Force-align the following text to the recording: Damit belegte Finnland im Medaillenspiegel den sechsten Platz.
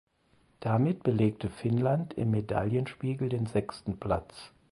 Damit 0.61 1.03
belegte 1.03 1.47
Finnland 1.47 2.15
im 2.15 2.31
Medaillenspiegel 2.31 3.29
den 3.29 3.45
sechsten 3.45 3.99
Platz. 3.99 4.51